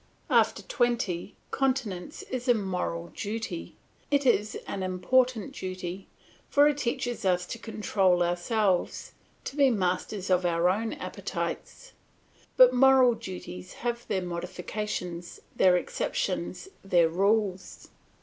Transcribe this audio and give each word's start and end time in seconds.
After 0.31 0.63
twenty, 0.63 1.35
continence 1.51 2.23
is 2.23 2.47
a 2.47 2.55
moral 2.55 3.09
duty; 3.09 3.75
it 4.09 4.25
is 4.25 4.55
an 4.65 4.81
important 4.81 5.53
duty, 5.53 6.07
for 6.49 6.67
it 6.67 6.79
teaches 6.79 7.23
us 7.23 7.45
to 7.45 7.59
control 7.59 8.23
ourselves, 8.23 9.11
to 9.43 9.55
be 9.55 9.69
masters 9.69 10.31
of 10.31 10.43
our 10.43 10.69
own 10.69 10.93
appetites. 10.93 11.91
But 12.57 12.73
moral 12.73 13.13
duties 13.13 13.73
have 13.85 14.07
their 14.07 14.23
modifications, 14.23 15.39
their 15.55 15.77
exceptions, 15.77 16.67
their 16.83 17.07
rules. 17.07 17.89